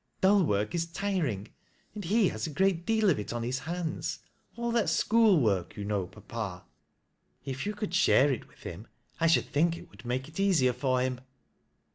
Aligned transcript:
"Dull 0.21 0.43
work 0.45 0.73
is 0.73 0.87
tiring, 0.87 1.49
and 1.93 2.03
he 2.03 2.29
has 2.29 2.47
a 2.47 2.51
great 2.51 2.87
deal 2.87 3.11
of 3.11 3.19
it 3.19 3.31
on 3.31 3.43
his 3.43 3.59
hands. 3.59 4.17
All 4.55 4.71
that 4.71 4.89
school 4.89 5.39
work, 5.39 5.77
you 5.77 5.85
know, 5.85 6.07
papa— 6.07 6.65
if 7.45 7.67
you 7.67 7.75
could 7.75 7.93
share 7.93 8.31
it 8.31 8.47
with 8.47 8.63
him, 8.63 8.87
I 9.19 9.27
should 9.27 9.45
think 9.45 9.77
it 9.77 9.91
would 9.91 10.03
make 10.03 10.27
it 10.27 10.39
easier 10.39 10.73
for 10.73 11.01
him." 11.01 11.21